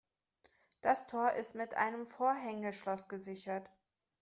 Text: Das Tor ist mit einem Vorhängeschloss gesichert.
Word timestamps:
Das 0.81 1.05
Tor 1.05 1.33
ist 1.33 1.53
mit 1.53 1.75
einem 1.75 2.07
Vorhängeschloss 2.07 3.07
gesichert. 3.07 3.69